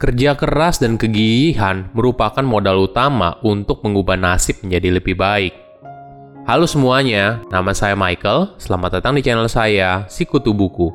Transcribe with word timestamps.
Kerja 0.00 0.32
keras 0.32 0.80
dan 0.80 0.96
kegigihan 0.96 1.92
merupakan 1.92 2.40
modal 2.40 2.88
utama 2.88 3.36
untuk 3.44 3.84
mengubah 3.84 4.16
nasib 4.16 4.56
menjadi 4.64 4.96
lebih 4.96 5.12
baik. 5.12 5.52
Halo 6.48 6.64
semuanya, 6.64 7.44
nama 7.52 7.76
saya 7.76 7.92
Michael. 7.92 8.56
Selamat 8.56 8.96
datang 8.96 9.12
di 9.12 9.20
channel 9.20 9.44
saya, 9.44 10.08
Sikutu 10.08 10.56
Buku. 10.56 10.88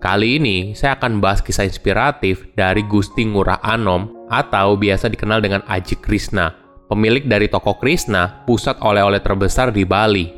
Kali 0.00 0.40
ini 0.40 0.72
saya 0.72 0.96
akan 0.96 1.20
bahas 1.20 1.44
kisah 1.44 1.68
inspiratif 1.68 2.48
dari 2.56 2.80
Gusti 2.88 3.28
Ngurah 3.28 3.60
Anom 3.60 4.08
atau 4.32 4.72
biasa 4.72 5.12
dikenal 5.12 5.44
dengan 5.44 5.60
Aji 5.68 6.00
Krishna, 6.00 6.48
pemilik 6.88 7.28
dari 7.28 7.52
toko 7.52 7.76
Krishna, 7.76 8.40
pusat 8.48 8.80
oleh-oleh 8.80 9.20
terbesar 9.20 9.68
di 9.68 9.84
Bali. 9.84 10.32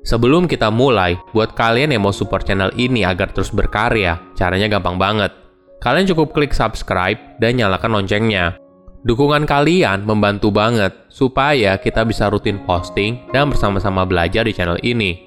Sebelum 0.00 0.48
kita 0.48 0.72
mulai, 0.72 1.20
buat 1.36 1.52
kalian 1.52 1.92
yang 1.92 2.08
mau 2.08 2.16
support 2.16 2.48
channel 2.48 2.72
ini 2.80 3.04
agar 3.04 3.36
terus 3.36 3.52
berkarya, 3.52 4.16
caranya 4.32 4.72
gampang 4.72 4.96
banget 4.96 5.41
Kalian 5.82 6.06
cukup 6.14 6.30
klik 6.30 6.54
subscribe 6.54 7.18
dan 7.42 7.58
nyalakan 7.58 7.98
loncengnya. 7.98 8.54
Dukungan 9.02 9.50
kalian 9.50 10.06
membantu 10.06 10.54
banget 10.54 10.94
supaya 11.10 11.74
kita 11.74 12.06
bisa 12.06 12.30
rutin 12.30 12.62
posting 12.62 13.18
dan 13.34 13.50
bersama-sama 13.50 14.06
belajar 14.06 14.46
di 14.46 14.54
channel 14.54 14.78
ini. 14.86 15.26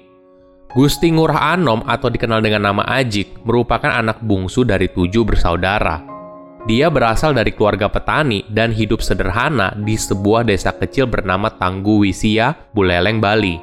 Gusti 0.72 1.12
Ngurah 1.12 1.52
Anom 1.52 1.84
atau 1.84 2.08
dikenal 2.08 2.40
dengan 2.40 2.72
nama 2.72 2.88
Ajik 2.88 3.44
merupakan 3.44 3.92
anak 3.92 4.24
bungsu 4.24 4.64
dari 4.64 4.88
tujuh 4.88 5.28
bersaudara. 5.28 6.00
Dia 6.64 6.88
berasal 6.88 7.36
dari 7.36 7.52
keluarga 7.52 7.92
petani 7.92 8.40
dan 8.48 8.72
hidup 8.72 9.04
sederhana 9.04 9.76
di 9.76 9.92
sebuah 9.92 10.48
desa 10.48 10.72
kecil 10.72 11.04
bernama 11.04 11.52
Tanggu 11.52 12.00
Wisia, 12.00 12.56
Buleleng, 12.72 13.20
Bali. 13.20 13.60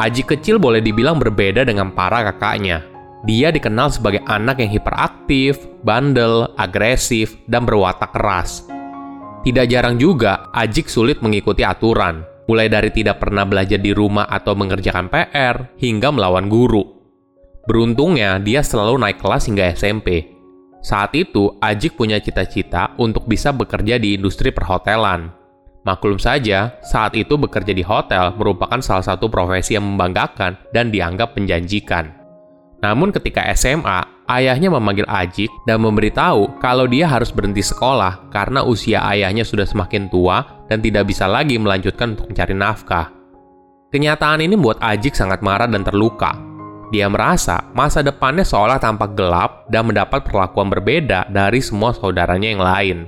Ajik 0.00 0.32
kecil 0.32 0.56
boleh 0.56 0.80
dibilang 0.80 1.20
berbeda 1.20 1.60
dengan 1.68 1.92
para 1.92 2.24
kakaknya. 2.24 2.95
Dia 3.26 3.50
dikenal 3.50 3.90
sebagai 3.90 4.22
anak 4.22 4.62
yang 4.62 4.70
hiperaktif, 4.70 5.58
bandel, 5.82 6.46
agresif, 6.54 7.34
dan 7.50 7.66
berwatak 7.66 8.14
keras. 8.14 8.70
Tidak 9.42 9.66
jarang 9.66 9.98
juga, 9.98 10.46
Ajik 10.54 10.86
sulit 10.86 11.18
mengikuti 11.22 11.66
aturan, 11.66 12.22
mulai 12.46 12.70
dari 12.70 12.94
tidak 12.94 13.18
pernah 13.18 13.42
belajar 13.42 13.82
di 13.82 13.90
rumah 13.90 14.30
atau 14.30 14.54
mengerjakan 14.54 15.10
PR, 15.10 15.74
hingga 15.74 16.14
melawan 16.14 16.46
guru. 16.46 16.86
Beruntungnya, 17.66 18.38
dia 18.38 18.62
selalu 18.62 18.94
naik 19.02 19.18
kelas 19.18 19.50
hingga 19.50 19.74
SMP. 19.74 20.30
Saat 20.86 21.18
itu, 21.18 21.50
Ajik 21.58 21.98
punya 21.98 22.22
cita-cita 22.22 22.94
untuk 22.94 23.26
bisa 23.26 23.50
bekerja 23.50 23.98
di 23.98 24.14
industri 24.14 24.54
perhotelan. 24.54 25.34
Maklum 25.82 26.18
saja, 26.22 26.78
saat 26.82 27.14
itu 27.18 27.34
bekerja 27.34 27.74
di 27.74 27.82
hotel 27.82 28.34
merupakan 28.38 28.78
salah 28.78 29.02
satu 29.02 29.26
profesi 29.26 29.74
yang 29.74 29.86
membanggakan 29.86 30.58
dan 30.70 30.94
dianggap 30.94 31.34
menjanjikan. 31.34 32.25
Namun 32.84 33.08
ketika 33.08 33.40
SMA, 33.56 34.04
ayahnya 34.28 34.68
memanggil 34.68 35.08
Ajik 35.08 35.48
dan 35.64 35.80
memberitahu 35.80 36.60
kalau 36.60 36.84
dia 36.84 37.08
harus 37.08 37.32
berhenti 37.32 37.64
sekolah 37.64 38.28
karena 38.28 38.60
usia 38.66 39.00
ayahnya 39.08 39.46
sudah 39.46 39.64
semakin 39.64 40.12
tua 40.12 40.66
dan 40.68 40.84
tidak 40.84 41.08
bisa 41.08 41.24
lagi 41.24 41.56
melanjutkan 41.56 42.12
untuk 42.18 42.28
mencari 42.28 42.52
nafkah. 42.52 43.08
Kenyataan 43.88 44.44
ini 44.44 44.58
membuat 44.58 44.82
Ajik 44.82 45.16
sangat 45.16 45.40
marah 45.40 45.70
dan 45.70 45.86
terluka. 45.86 46.36
Dia 46.92 47.10
merasa 47.10 47.66
masa 47.74 48.04
depannya 48.04 48.46
seolah 48.46 48.78
tampak 48.78 49.18
gelap 49.18 49.66
dan 49.72 49.90
mendapat 49.90 50.22
perlakuan 50.22 50.70
berbeda 50.70 51.26
dari 51.32 51.58
semua 51.58 51.90
saudaranya 51.96 52.48
yang 52.52 52.62
lain. 52.62 52.98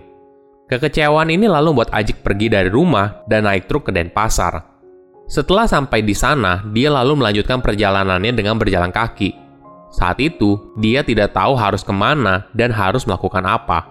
Kekecewaan 0.68 1.30
ini 1.30 1.46
lalu 1.46 1.76
membuat 1.76 1.92
Ajik 1.92 2.24
pergi 2.24 2.50
dari 2.50 2.72
rumah 2.72 3.22
dan 3.28 3.46
naik 3.46 3.68
truk 3.68 3.88
ke 3.88 3.92
Denpasar. 3.94 4.80
Setelah 5.28 5.68
sampai 5.68 6.00
di 6.00 6.16
sana, 6.16 6.64
dia 6.72 6.88
lalu 6.88 7.20
melanjutkan 7.20 7.60
perjalanannya 7.60 8.32
dengan 8.32 8.56
berjalan 8.56 8.88
kaki 8.88 9.47
saat 9.88 10.20
itu, 10.20 10.76
dia 10.76 11.00
tidak 11.00 11.32
tahu 11.32 11.56
harus 11.56 11.80
ke 11.80 11.92
mana 11.92 12.44
dan 12.52 12.68
harus 12.68 13.08
melakukan 13.08 13.44
apa. 13.48 13.88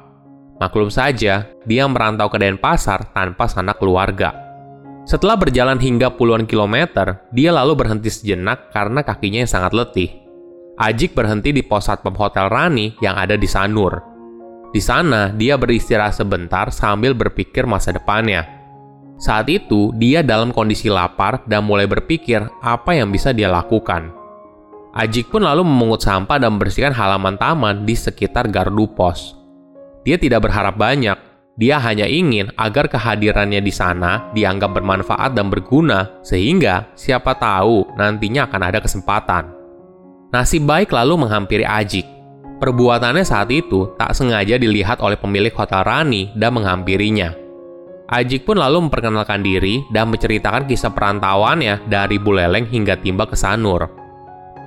Maklum 0.57 0.89
saja, 0.89 1.45
dia 1.65 1.83
merantau 1.85 2.29
ke 2.29 2.37
Denpasar 2.41 3.13
tanpa 3.13 3.45
sanak 3.49 3.77
keluarga. 3.77 4.33
Setelah 5.07 5.39
berjalan 5.39 5.79
hingga 5.79 6.13
puluhan 6.13 6.49
kilometer, 6.49 7.21
dia 7.31 7.53
lalu 7.53 7.79
berhenti 7.79 8.11
sejenak 8.11 8.73
karena 8.73 9.01
kakinya 9.05 9.45
yang 9.45 9.49
sangat 9.49 9.71
letih. 9.73 10.09
Ajik 10.77 11.17
berhenti 11.17 11.49
di 11.55 11.65
pos 11.65 11.89
satpam 11.89 12.13
Hotel 12.13 12.49
Rani 12.51 12.97
yang 13.01 13.17
ada 13.17 13.33
di 13.33 13.49
Sanur. 13.49 13.97
Di 14.69 14.83
sana, 14.83 15.33
dia 15.33 15.57
beristirahat 15.57 16.13
sebentar 16.13 16.69
sambil 16.69 17.17
berpikir 17.17 17.65
masa 17.65 17.95
depannya. 17.95 18.45
Saat 19.17 19.49
itu, 19.49 19.89
dia 19.97 20.21
dalam 20.21 20.53
kondisi 20.53 20.93
lapar 20.93 21.41
dan 21.49 21.65
mulai 21.65 21.89
berpikir 21.89 22.45
apa 22.61 22.93
yang 22.93 23.09
bisa 23.09 23.33
dia 23.33 23.49
lakukan. 23.49 24.13
Ajik 24.97 25.29
pun 25.29 25.45
lalu 25.45 25.61
memungut 25.61 26.01
sampah 26.01 26.41
dan 26.41 26.57
membersihkan 26.57 26.89
halaman 26.89 27.37
taman 27.37 27.85
di 27.85 27.93
sekitar 27.93 28.49
gardu 28.49 28.89
pos. 28.89 29.37
Dia 30.01 30.17
tidak 30.17 30.49
berharap 30.49 30.73
banyak, 30.73 31.13
dia 31.53 31.77
hanya 31.77 32.09
ingin 32.09 32.49
agar 32.57 32.89
kehadirannya 32.89 33.61
di 33.61 33.69
sana 33.69 34.33
dianggap 34.33 34.73
bermanfaat 34.73 35.37
dan 35.37 35.53
berguna, 35.53 36.17
sehingga 36.25 36.89
siapa 36.97 37.37
tahu 37.37 37.93
nantinya 37.93 38.49
akan 38.49 38.61
ada 38.65 38.81
kesempatan. 38.81 39.53
Nasib 40.33 40.65
baik 40.65 40.89
lalu 40.89 41.29
menghampiri 41.29 41.61
Ajik. 41.61 42.09
Perbuatannya 42.57 43.21
saat 43.21 43.53
itu 43.53 43.93
tak 44.01 44.17
sengaja 44.17 44.57
dilihat 44.57 44.97
oleh 45.05 45.21
pemilik 45.21 45.53
Hotel 45.53 45.85
Rani 45.85 46.33
dan 46.33 46.57
menghampirinya. 46.57 47.37
Ajik 48.09 48.49
pun 48.49 48.57
lalu 48.57 48.89
memperkenalkan 48.89 49.45
diri 49.45 49.85
dan 49.93 50.09
menceritakan 50.09 50.65
kisah 50.65 50.89
perantauannya 50.89 51.85
dari 51.85 52.17
Buleleng 52.17 52.65
hingga 52.65 52.97
timba 52.97 53.29
ke 53.29 53.37
Sanur 53.37 54.06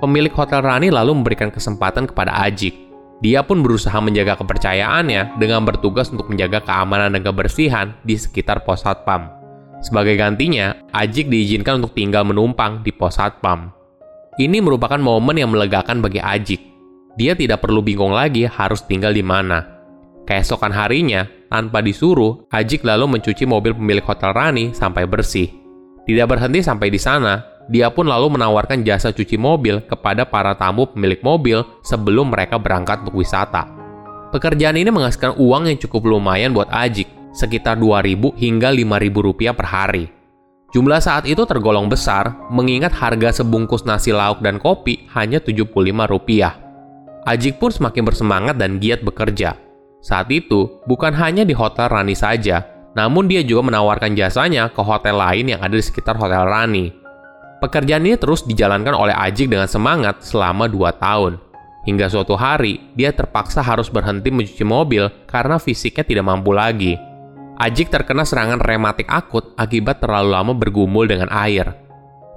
pemilik 0.01 0.33
Hotel 0.33 0.65
Rani 0.65 0.89
lalu 0.89 1.13
memberikan 1.13 1.53
kesempatan 1.53 2.09
kepada 2.09 2.33
Ajik. 2.41 2.73
Dia 3.21 3.45
pun 3.45 3.61
berusaha 3.61 3.93
menjaga 4.01 4.33
kepercayaannya 4.41 5.37
dengan 5.37 5.61
bertugas 5.61 6.09
untuk 6.09 6.33
menjaga 6.33 6.65
keamanan 6.65 7.13
dan 7.13 7.21
kebersihan 7.21 7.93
di 8.01 8.17
sekitar 8.17 8.65
pos 8.65 8.81
satpam. 8.81 9.29
Sebagai 9.85 10.17
gantinya, 10.17 10.73
Ajik 10.89 11.29
diizinkan 11.29 11.77
untuk 11.77 11.93
tinggal 11.93 12.25
menumpang 12.25 12.81
di 12.81 12.89
pos 12.89 13.21
satpam. 13.21 13.69
Ini 14.41 14.57
merupakan 14.57 14.97
momen 14.97 15.37
yang 15.37 15.53
melegakan 15.53 16.01
bagi 16.01 16.17
Ajik. 16.17 16.61
Dia 17.13 17.37
tidak 17.37 17.61
perlu 17.61 17.85
bingung 17.85 18.15
lagi 18.15 18.49
harus 18.49 18.81
tinggal 18.81 19.13
di 19.13 19.21
mana. 19.21 19.61
Keesokan 20.25 20.73
harinya, 20.73 21.29
tanpa 21.51 21.83
disuruh, 21.85 22.49
Ajik 22.49 22.81
lalu 22.81 23.19
mencuci 23.19 23.45
mobil 23.45 23.77
pemilik 23.77 24.01
Hotel 24.01 24.33
Rani 24.33 24.65
sampai 24.73 25.05
bersih. 25.05 25.51
Tidak 26.07 26.25
berhenti 26.25 26.65
sampai 26.65 26.89
di 26.89 26.97
sana, 26.97 27.50
dia 27.67 27.91
pun 27.93 28.09
lalu 28.09 28.33
menawarkan 28.39 28.81
jasa 28.81 29.13
cuci 29.13 29.37
mobil 29.37 29.83
kepada 29.85 30.25
para 30.25 30.57
tamu 30.57 30.89
pemilik 30.89 31.21
mobil 31.21 31.61
sebelum 31.85 32.33
mereka 32.33 32.57
berangkat 32.57 33.05
untuk 33.05 33.21
wisata. 33.21 33.69
Pekerjaan 34.31 34.79
ini 34.79 34.87
menghasilkan 34.89 35.35
uang 35.35 35.67
yang 35.67 35.77
cukup 35.77 36.07
lumayan 36.07 36.55
buat 36.55 36.71
Ajik, 36.71 37.11
sekitar 37.35 37.75
2.000 37.75 38.39
hingga 38.39 38.71
5.000 38.71 39.27
rupiah 39.27 39.51
per 39.51 39.67
hari. 39.67 40.05
Jumlah 40.71 41.03
saat 41.03 41.27
itu 41.27 41.43
tergolong 41.43 41.91
besar, 41.91 42.47
mengingat 42.47 42.95
harga 42.95 43.43
sebungkus 43.43 43.83
nasi 43.83 44.15
lauk 44.15 44.39
dan 44.39 44.55
kopi 44.55 45.03
hanya 45.11 45.43
75 45.43 45.67
rupiah. 46.07 46.55
Ajik 47.27 47.59
pun 47.59 47.75
semakin 47.75 48.07
bersemangat 48.07 48.55
dan 48.55 48.79
giat 48.79 49.03
bekerja. 49.03 49.59
Saat 49.99 50.31
itu, 50.31 50.81
bukan 50.87 51.11
hanya 51.11 51.43
di 51.43 51.51
Hotel 51.51 51.91
Rani 51.91 52.15
saja, 52.15 52.63
namun 52.95 53.27
dia 53.27 53.43
juga 53.43 53.67
menawarkan 53.67 54.15
jasanya 54.15 54.71
ke 54.71 54.81
hotel 54.83 55.15
lain 55.15 55.55
yang 55.55 55.61
ada 55.63 55.75
di 55.75 55.83
sekitar 55.83 56.15
Hotel 56.19 56.43
Rani. 56.43 57.00
Pekerjaan 57.61 58.01
ini 58.01 58.17
terus 58.17 58.41
dijalankan 58.41 58.97
oleh 58.97 59.13
Ajik 59.13 59.45
dengan 59.45 59.69
semangat 59.69 60.25
selama 60.25 60.65
dua 60.65 60.97
tahun. 60.97 61.37
Hingga 61.85 62.09
suatu 62.09 62.33
hari, 62.33 62.81
dia 62.97 63.13
terpaksa 63.13 63.61
harus 63.61 63.85
berhenti 63.85 64.33
mencuci 64.33 64.65
mobil 64.65 65.05
karena 65.29 65.61
fisiknya 65.61 66.01
tidak 66.01 66.25
mampu 66.25 66.57
lagi. 66.57 66.97
Ajik 67.61 67.93
terkena 67.93 68.25
serangan 68.25 68.57
rematik 68.57 69.05
akut 69.05 69.53
akibat 69.61 70.01
terlalu 70.01 70.33
lama 70.33 70.53
bergumul 70.57 71.05
dengan 71.05 71.29
air. 71.29 71.69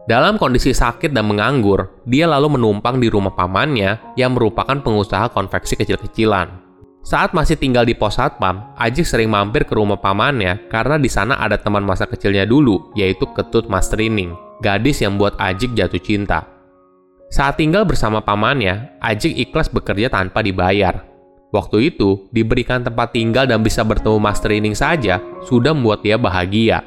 Dalam 0.04 0.36
kondisi 0.36 0.76
sakit 0.76 1.16
dan 1.16 1.24
menganggur, 1.24 2.04
dia 2.04 2.28
lalu 2.28 2.60
menumpang 2.60 3.00
di 3.00 3.08
rumah 3.08 3.32
pamannya 3.32 4.20
yang 4.20 4.36
merupakan 4.36 4.76
pengusaha 4.76 5.32
konveksi 5.32 5.80
kecil-kecilan. 5.80 6.60
Saat 7.00 7.32
masih 7.32 7.56
tinggal 7.56 7.88
di 7.88 7.96
pos 7.96 8.20
satpam, 8.20 8.76
Ajik 8.76 9.08
sering 9.08 9.32
mampir 9.32 9.64
ke 9.64 9.72
rumah 9.72 9.96
pamannya 9.96 10.68
karena 10.68 11.00
di 11.00 11.08
sana 11.08 11.40
ada 11.40 11.56
teman 11.56 11.80
masa 11.80 12.04
kecilnya 12.04 12.44
dulu, 12.44 12.92
yaitu 12.92 13.24
Ketut 13.32 13.72
Mas 13.72 13.88
Trining 13.88 14.43
gadis 14.62 15.02
yang 15.02 15.16
buat 15.16 15.34
Ajik 15.40 15.74
jatuh 15.74 16.02
cinta. 16.02 16.46
Saat 17.32 17.58
tinggal 17.58 17.82
bersama 17.82 18.22
pamannya, 18.22 18.94
Ajik 19.02 19.34
ikhlas 19.34 19.66
bekerja 19.66 20.12
tanpa 20.12 20.44
dibayar. 20.44 21.02
Waktu 21.54 21.94
itu, 21.94 22.26
diberikan 22.34 22.82
tempat 22.82 23.14
tinggal 23.14 23.46
dan 23.46 23.62
bisa 23.62 23.86
bertemu 23.86 24.18
Master 24.18 24.50
Ining 24.50 24.74
saja 24.74 25.22
sudah 25.46 25.70
membuat 25.70 26.02
dia 26.02 26.18
bahagia. 26.18 26.82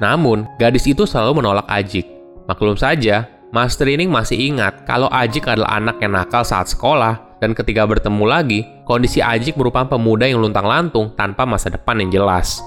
Namun, 0.00 0.44
gadis 0.60 0.84
itu 0.84 1.08
selalu 1.08 1.40
menolak 1.40 1.64
Ajik. 1.68 2.04
Maklum 2.44 2.76
saja, 2.76 3.24
Master 3.52 3.88
Ining 3.88 4.12
masih 4.12 4.36
ingat 4.52 4.84
kalau 4.84 5.08
Ajik 5.08 5.48
adalah 5.48 5.80
anak 5.80 5.96
yang 6.04 6.12
nakal 6.12 6.44
saat 6.44 6.68
sekolah 6.68 7.40
dan 7.40 7.52
ketika 7.52 7.84
bertemu 7.84 8.24
lagi, 8.24 8.60
kondisi 8.84 9.20
Ajik 9.24 9.56
merupakan 9.56 9.96
pemuda 9.96 10.28
yang 10.28 10.40
luntang-lantung 10.40 11.12
tanpa 11.16 11.44
masa 11.44 11.72
depan 11.72 12.00
yang 12.00 12.12
jelas. 12.12 12.60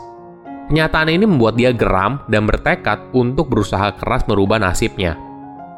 Kenyataan 0.70 1.10
ini 1.10 1.26
membuat 1.26 1.58
dia 1.58 1.74
geram 1.74 2.22
dan 2.30 2.46
bertekad 2.46 3.10
untuk 3.18 3.50
berusaha 3.50 3.90
keras 3.98 4.30
merubah 4.30 4.62
nasibnya. 4.62 5.18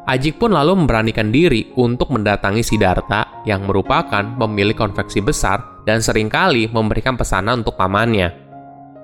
Ajik 0.04 0.36
pun 0.36 0.52
lalu 0.52 0.84
memberanikan 0.84 1.32
diri 1.32 1.72
untuk 1.80 2.12
mendatangi 2.12 2.60
Siddhartha 2.60 3.40
yang 3.48 3.64
merupakan 3.64 4.20
pemilik 4.36 4.76
konveksi 4.76 5.24
besar 5.24 5.80
dan 5.88 6.04
sering 6.04 6.28
kali 6.28 6.68
memberikan 6.68 7.16
pesanan 7.16 7.64
untuk 7.64 7.80
pamannya. 7.80 8.36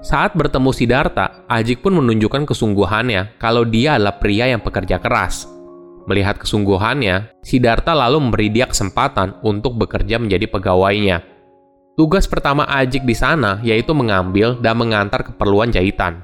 Saat 0.05 0.37
bertemu 0.37 0.71
Siddhartha, 0.77 1.49
Ajik 1.49 1.81
pun 1.81 1.97
menunjukkan 1.97 2.45
kesungguhannya 2.45 3.41
kalau 3.41 3.65
dia 3.65 3.97
adalah 3.97 4.21
pria 4.21 4.45
yang 4.45 4.61
pekerja 4.61 5.01
keras. 5.01 5.49
Melihat 6.05 6.37
kesungguhannya, 6.37 7.33
Siddhartha 7.41 7.97
lalu 7.97 8.29
memberi 8.29 8.53
dia 8.53 8.69
kesempatan 8.69 9.41
untuk 9.41 9.81
bekerja 9.81 10.21
menjadi 10.21 10.53
pegawainya. 10.53 11.38
Tugas 11.99 12.31
pertama 12.31 12.63
Ajik 12.71 13.03
di 13.03 13.11
sana 13.11 13.59
yaitu 13.67 13.91
mengambil 13.91 14.55
dan 14.63 14.79
mengantar 14.79 15.27
keperluan 15.27 15.75
jahitan. 15.75 16.23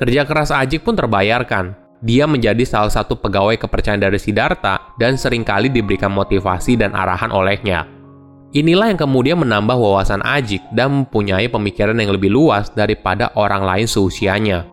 Kerja 0.00 0.24
keras 0.24 0.48
Ajik 0.48 0.88
pun 0.88 0.96
terbayarkan. 0.96 1.76
Dia 2.00 2.24
menjadi 2.24 2.64
salah 2.64 2.88
satu 2.88 3.20
pegawai 3.20 3.60
kepercayaan 3.60 4.00
dari 4.00 4.16
Siddhartha 4.16 4.96
dan 4.96 5.20
sering 5.20 5.44
kali 5.44 5.68
diberikan 5.68 6.08
motivasi 6.16 6.80
dan 6.80 6.96
arahan 6.96 7.28
olehnya. 7.28 7.84
Inilah 8.56 8.88
yang 8.88 9.04
kemudian 9.04 9.36
menambah 9.36 9.76
wawasan 9.76 10.24
Ajik 10.24 10.64
dan 10.72 11.04
mempunyai 11.04 11.44
pemikiran 11.44 12.00
yang 12.00 12.16
lebih 12.16 12.32
luas 12.32 12.72
daripada 12.72 13.36
orang 13.36 13.68
lain 13.68 13.84
seusianya. 13.84 14.64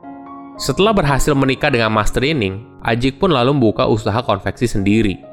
Setelah 0.55 0.95
berhasil 0.95 1.35
menikah 1.35 1.67
dengan 1.67 1.91
Mas 1.91 2.15
Training, 2.15 2.79
Ajik 2.79 3.19
pun 3.19 3.35
lalu 3.35 3.59
membuka 3.59 3.91
usaha 3.91 4.23
konveksi 4.23 4.71
sendiri. 4.71 5.28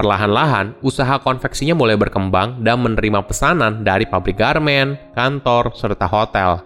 Perlahan-lahan, 0.00 0.80
usaha 0.80 1.20
konveksinya 1.20 1.76
mulai 1.76 1.92
berkembang 1.92 2.64
dan 2.64 2.80
menerima 2.80 3.20
pesanan 3.20 3.84
dari 3.84 4.08
pabrik 4.08 4.40
garmen, 4.40 4.96
kantor, 5.12 5.76
serta 5.76 6.08
hotel. 6.08 6.64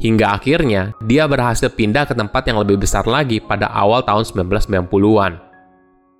Hingga 0.00 0.40
akhirnya, 0.40 0.96
dia 1.04 1.28
berhasil 1.28 1.68
pindah 1.68 2.08
ke 2.08 2.16
tempat 2.16 2.48
yang 2.48 2.64
lebih 2.64 2.80
besar 2.80 3.04
lagi 3.04 3.44
pada 3.44 3.68
awal 3.68 4.00
tahun 4.08 4.24
1990-an. 4.48 5.36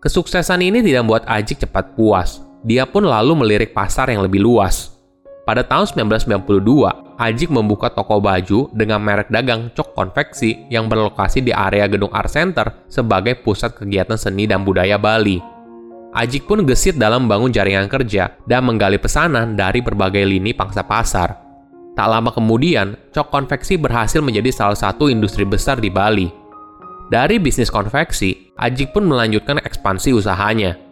Kesuksesan 0.04 0.60
ini 0.60 0.84
tidak 0.84 1.08
membuat 1.08 1.24
Ajik 1.24 1.56
cepat 1.64 1.96
puas, 1.96 2.44
dia 2.60 2.84
pun 2.84 3.08
lalu 3.08 3.32
melirik 3.32 3.72
pasar 3.72 4.12
yang 4.12 4.20
lebih 4.20 4.44
luas. 4.44 4.92
Pada 5.48 5.64
tahun 5.64 5.88
1992, 6.12 7.16
Ajik 7.16 7.48
membuka 7.48 7.88
toko 7.88 8.20
baju 8.20 8.68
dengan 8.76 9.00
merek 9.00 9.32
dagang 9.32 9.72
Cok 9.72 9.96
Konveksi 9.96 10.68
yang 10.68 10.84
berlokasi 10.84 11.40
di 11.40 11.48
area 11.48 11.88
gedung 11.88 12.12
Art 12.12 12.28
Center 12.28 12.84
sebagai 12.92 13.40
pusat 13.40 13.72
kegiatan 13.72 14.20
seni 14.20 14.44
dan 14.44 14.68
budaya 14.68 15.00
Bali. 15.00 15.51
Ajik 16.12 16.44
pun 16.44 16.68
gesit 16.68 17.00
dalam 17.00 17.24
membangun 17.24 17.48
jaringan 17.48 17.88
kerja 17.88 18.36
dan 18.44 18.68
menggali 18.68 19.00
pesanan 19.00 19.56
dari 19.56 19.80
berbagai 19.80 20.22
lini 20.28 20.52
pangsa 20.52 20.84
pasar. 20.84 21.40
Tak 21.96 22.08
lama 22.08 22.32
kemudian, 22.32 22.96
Cok 23.12 23.28
Konveksi 23.32 23.80
berhasil 23.80 24.20
menjadi 24.20 24.52
salah 24.52 24.76
satu 24.76 25.08
industri 25.08 25.48
besar 25.48 25.80
di 25.80 25.88
Bali. 25.88 26.28
Dari 27.08 27.36
bisnis 27.36 27.68
konveksi, 27.68 28.52
Ajik 28.56 28.92
pun 28.96 29.04
melanjutkan 29.08 29.60
ekspansi 29.60 30.12
usahanya– 30.16 30.76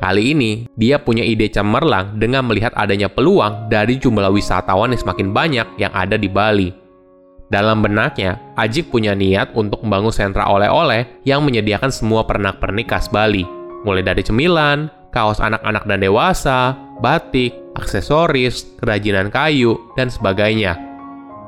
Kali 0.00 0.32
ini, 0.32 0.64
dia 0.80 0.96
punya 0.96 1.20
ide 1.20 1.52
cemerlang 1.52 2.16
dengan 2.16 2.48
melihat 2.48 2.72
adanya 2.72 3.12
peluang 3.12 3.68
dari 3.68 4.00
jumlah 4.00 4.32
wisatawan 4.32 4.96
yang 4.96 5.00
semakin 5.04 5.28
banyak 5.28 5.66
yang 5.76 5.92
ada 5.92 6.16
di 6.16 6.24
Bali. 6.24 6.72
Dalam 7.52 7.84
benaknya, 7.84 8.40
Ajik 8.56 8.88
punya 8.88 9.12
niat 9.12 9.52
untuk 9.52 9.84
membangun 9.84 10.08
sentra 10.08 10.48
oleh-oleh 10.48 11.20
yang 11.28 11.44
menyediakan 11.44 11.92
semua 11.92 12.24
pernak-pernik 12.24 12.88
khas 12.88 13.12
Bali, 13.12 13.44
mulai 13.84 14.04
dari 14.04 14.20
cemilan, 14.20 14.90
kaos 15.10 15.42
anak-anak 15.42 15.84
dan 15.86 15.98
dewasa, 16.00 16.74
batik, 17.02 17.54
aksesoris, 17.74 18.76
kerajinan 18.78 19.28
kayu, 19.32 19.78
dan 19.96 20.08
sebagainya. 20.08 20.78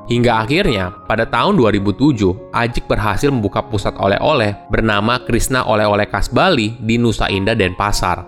Hingga 0.03 0.43
akhirnya, 0.43 0.91
pada 1.07 1.23
tahun 1.23 1.55
2007, 1.55 2.51
Ajik 2.51 2.91
berhasil 2.91 3.31
membuka 3.31 3.63
pusat 3.63 3.95
oleh-oleh 3.95 4.51
bernama 4.67 5.15
Krishna 5.23 5.63
Oleh-oleh 5.63 6.03
Khas 6.11 6.27
Bali 6.27 6.75
di 6.75 6.99
Nusa 6.99 7.31
Indah, 7.31 7.55
Denpasar. 7.55 8.19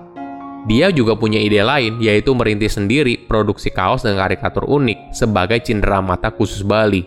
Dia 0.66 0.90
juga 0.90 1.20
punya 1.20 1.38
ide 1.38 1.60
lain, 1.62 2.00
yaitu 2.00 2.32
merintis 2.32 2.80
sendiri 2.80 3.20
produksi 3.28 3.70
kaos 3.76 4.08
dan 4.08 4.16
karikatur 4.16 4.66
unik 4.66 5.12
sebagai 5.12 5.62
cindera 5.62 6.00
mata 6.00 6.32
khusus 6.32 6.64
Bali. 6.64 7.04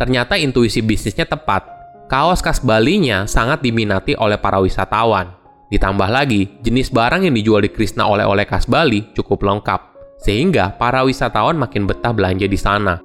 Ternyata 0.00 0.40
intuisi 0.40 0.80
bisnisnya 0.80 1.28
tepat. 1.28 1.68
Kaos 2.08 2.40
khas 2.40 2.64
Balinya 2.64 3.28
sangat 3.28 3.60
diminati 3.60 4.16
oleh 4.16 4.40
para 4.40 4.58
wisatawan. 4.64 5.39
Ditambah 5.70 6.10
lagi, 6.10 6.50
jenis 6.66 6.90
barang 6.90 7.30
yang 7.30 7.34
dijual 7.38 7.62
di 7.62 7.70
Krishna 7.70 8.02
oleh-oleh 8.02 8.42
khas 8.42 8.66
Bali 8.66 9.06
cukup 9.14 9.46
lengkap, 9.46 9.80
sehingga 10.18 10.74
para 10.74 11.06
wisatawan 11.06 11.54
makin 11.54 11.86
betah 11.86 12.10
belanja 12.10 12.50
di 12.50 12.58
sana. 12.58 12.98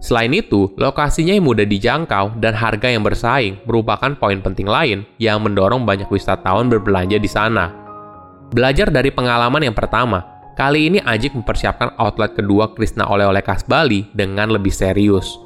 Selain 0.00 0.32
itu, 0.32 0.72
lokasinya 0.80 1.36
yang 1.36 1.44
mudah 1.44 1.68
dijangkau 1.68 2.40
dan 2.40 2.56
harga 2.56 2.88
yang 2.88 3.04
bersaing 3.04 3.60
merupakan 3.68 4.12
poin 4.16 4.40
penting 4.40 4.64
lain 4.64 5.04
yang 5.20 5.44
mendorong 5.44 5.84
banyak 5.84 6.08
wisatawan 6.08 6.72
berbelanja 6.72 7.20
di 7.20 7.28
sana. 7.28 7.72
Belajar 8.48 8.88
dari 8.88 9.12
pengalaman 9.12 9.68
yang 9.68 9.76
pertama, 9.76 10.24
kali 10.56 10.88
ini 10.88 10.98
Ajik 11.04 11.36
mempersiapkan 11.36 12.00
outlet 12.00 12.32
kedua 12.32 12.72
Krishna 12.72 13.08
Oleh-oleh 13.12 13.44
Khas 13.44 13.64
Bali 13.68 14.08
dengan 14.16 14.52
lebih 14.52 14.72
serius. 14.72 15.36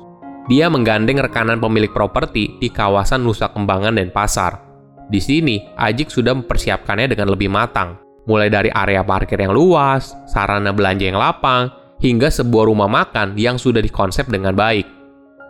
Dia 0.47 0.71
menggandeng 0.71 1.19
rekanan 1.19 1.59
pemilik 1.59 1.91
properti 1.91 2.59
di 2.63 2.71
kawasan 2.71 3.27
Nusa 3.27 3.51
Kembangan 3.51 3.99
dan 3.99 4.11
Pasar. 4.15 4.70
Di 5.11 5.19
sini, 5.19 5.59
Ajik 5.75 6.07
sudah 6.07 6.39
mempersiapkannya 6.39 7.11
dengan 7.11 7.35
lebih 7.35 7.51
matang, 7.51 7.99
mulai 8.31 8.47
dari 8.47 8.71
area 8.71 9.03
parkir 9.03 9.43
yang 9.43 9.51
luas, 9.51 10.15
sarana 10.31 10.71
belanja 10.71 11.11
yang 11.11 11.19
lapang, 11.19 11.67
hingga 11.99 12.31
sebuah 12.31 12.71
rumah 12.71 12.87
makan 12.87 13.35
yang 13.35 13.59
sudah 13.59 13.83
dikonsep 13.83 14.31
dengan 14.31 14.55
baik. 14.55 14.87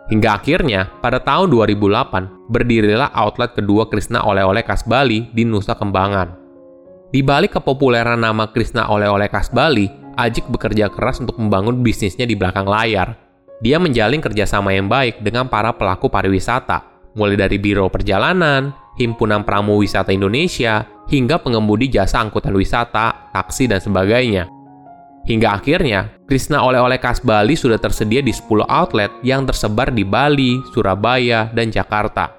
Hingga 0.09 0.41
akhirnya, 0.41 0.89
pada 0.99 1.21
tahun 1.21 1.53
2008, 1.53 2.51
berdirilah 2.51 3.13
outlet 3.13 3.53
kedua 3.53 3.87
Krishna 3.87 4.25
Oleh-oleh 4.25 4.65
Khas 4.65 4.83
Bali 4.83 5.29
di 5.31 5.45
Nusa 5.45 5.77
Kembangan. 5.77 6.41
Di 7.11 7.21
balik 7.21 7.59
kepopuleran 7.59 8.23
nama 8.23 8.47
Krishna 8.49 8.87
oleh-oleh 8.87 9.27
khas 9.27 9.51
Bali, 9.51 9.91
Ajik 10.15 10.47
bekerja 10.47 10.91
keras 10.91 11.19
untuk 11.19 11.39
membangun 11.39 11.83
bisnisnya 11.83 12.23
di 12.23 12.35
belakang 12.35 12.67
layar. 12.67 13.15
Dia 13.59 13.79
menjalin 13.79 14.19
kerjasama 14.23 14.71
yang 14.75 14.87
baik 14.87 15.19
dengan 15.19 15.47
para 15.47 15.75
pelaku 15.75 16.07
pariwisata, 16.07 17.11
mulai 17.15 17.35
dari 17.35 17.59
Biro 17.59 17.87
Perjalanan, 17.91 18.71
Himpunan 19.01 19.41
Pramu 19.41 19.81
Wisata 19.81 20.13
Indonesia, 20.13 20.85
hingga 21.09 21.41
pengemudi 21.41 21.89
jasa 21.89 22.21
angkutan 22.21 22.53
wisata, 22.53 23.33
taksi, 23.33 23.65
dan 23.67 23.81
sebagainya. 23.81 24.47
Hingga 25.25 25.61
akhirnya, 25.61 26.13
Krishna 26.25 26.65
oleh-oleh 26.65 26.97
khas 26.97 27.21
Bali 27.21 27.53
sudah 27.53 27.77
tersedia 27.77 28.25
di 28.25 28.33
10 28.33 28.65
outlet 28.65 29.11
yang 29.21 29.45
tersebar 29.45 29.93
di 29.93 30.01
Bali, 30.01 30.57
Surabaya, 30.73 31.49
dan 31.53 31.69
Jakarta. 31.69 32.33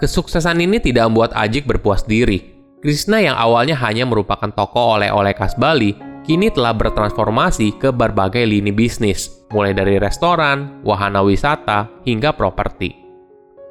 Kesuksesan 0.00 0.60
ini 0.60 0.80
tidak 0.80 1.08
membuat 1.08 1.32
Ajik 1.36 1.64
berpuas 1.64 2.04
diri, 2.04 2.60
Krishna 2.80 3.20
yang 3.20 3.36
awalnya 3.36 3.76
hanya 3.76 4.08
merupakan 4.08 4.48
toko 4.48 4.96
oleh-oleh 4.96 5.36
khas 5.36 5.52
Bali, 5.60 5.92
kini 6.24 6.48
telah 6.48 6.72
bertransformasi 6.72 7.76
ke 7.76 7.92
berbagai 7.92 8.40
lini 8.40 8.72
bisnis, 8.72 9.28
mulai 9.52 9.76
dari 9.76 10.00
restoran, 10.00 10.80
wahana 10.80 11.20
wisata, 11.20 11.88
hingga 12.08 12.32
properti. 12.32 12.96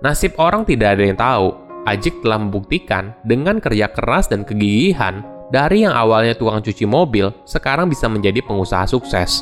Nasib 0.06 0.38
orang 0.38 0.62
tidak 0.62 0.94
ada 0.94 1.04
yang 1.10 1.18
tahu, 1.18 1.48
Ajik 1.90 2.22
telah 2.22 2.38
membuktikan 2.38 3.18
dengan 3.26 3.58
kerja 3.58 3.90
keras 3.90 4.30
dan 4.30 4.46
kegigihan 4.46 5.26
dari 5.50 5.82
yang 5.82 5.98
awalnya 5.98 6.38
tukang 6.38 6.62
cuci 6.62 6.86
mobil, 6.86 7.34
sekarang 7.50 7.90
bisa 7.90 8.06
menjadi 8.06 8.46
pengusaha 8.46 8.86
sukses. 8.86 9.42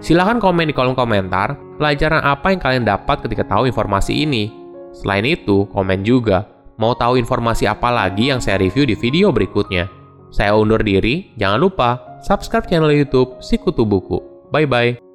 Silahkan 0.00 0.40
komen 0.40 0.72
di 0.72 0.72
kolom 0.72 0.96
komentar, 0.96 1.60
pelajaran 1.76 2.24
apa 2.24 2.56
yang 2.56 2.60
kalian 2.64 2.84
dapat 2.88 3.20
ketika 3.20 3.44
tahu 3.44 3.68
informasi 3.68 4.24
ini. 4.24 4.48
Selain 4.96 5.28
itu, 5.28 5.68
komen 5.68 6.00
juga 6.00 6.48
Mau 6.78 6.94
tahu 6.94 7.18
informasi 7.18 7.66
apa 7.66 7.90
lagi 7.90 8.30
yang 8.30 8.38
saya 8.38 8.62
review 8.62 8.86
di 8.86 8.94
video 8.94 9.34
berikutnya? 9.34 9.90
Saya 10.30 10.54
undur 10.54 10.78
diri, 10.78 11.34
jangan 11.34 11.58
lupa 11.58 12.22
subscribe 12.22 12.70
channel 12.70 12.94
YouTube 12.94 13.42
Sikutu 13.42 13.82
Buku. 13.82 14.22
Bye 14.54 14.70
bye. 14.70 15.07